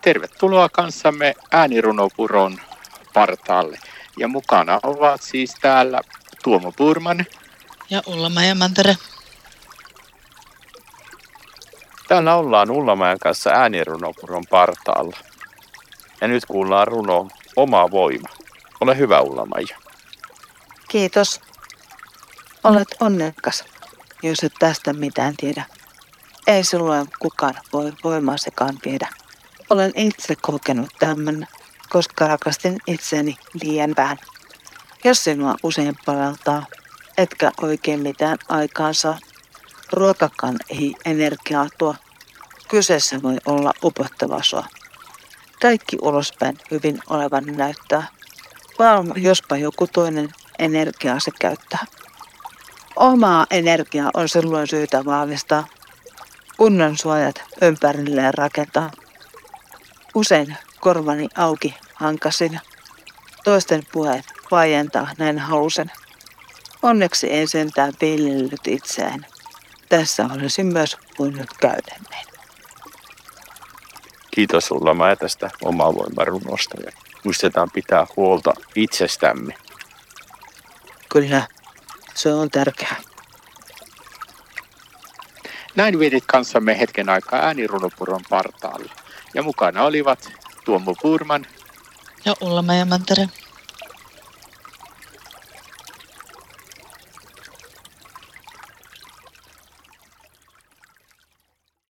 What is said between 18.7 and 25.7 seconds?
Ole hyvä Ullamaija. Kiitos. Olet onnekas, jos et tästä mitään tiedä.